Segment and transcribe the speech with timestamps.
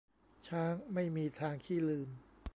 [0.47, 2.09] ช้างไม่มีทางขี้ลืม